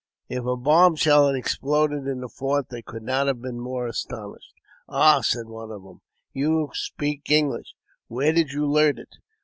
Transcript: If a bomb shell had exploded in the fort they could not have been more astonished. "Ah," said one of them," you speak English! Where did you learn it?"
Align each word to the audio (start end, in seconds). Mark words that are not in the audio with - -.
If 0.29 0.45
a 0.45 0.57
bomb 0.57 0.95
shell 0.95 1.27
had 1.27 1.35
exploded 1.35 2.07
in 2.07 2.21
the 2.21 2.27
fort 2.27 2.69
they 2.71 2.81
could 2.81 3.03
not 3.03 3.27
have 3.27 3.39
been 3.39 3.59
more 3.59 3.85
astonished. 3.85 4.51
"Ah," 4.89 5.21
said 5.21 5.45
one 5.47 5.69
of 5.69 5.83
them," 5.83 6.01
you 6.33 6.71
speak 6.73 7.29
English! 7.29 7.75
Where 8.07 8.33
did 8.33 8.51
you 8.51 8.65
learn 8.65 8.97
it?" 8.97 9.17